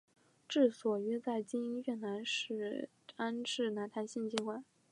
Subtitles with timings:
[0.49, 4.63] 治所约在今越南乂安省南坛县境内。